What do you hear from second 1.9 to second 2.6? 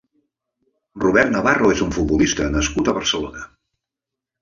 futbolista